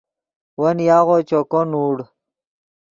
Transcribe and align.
ون 0.61 0.77
یاغو 0.89 1.17
چوکو 1.29 1.61
نوڑ 1.71 1.97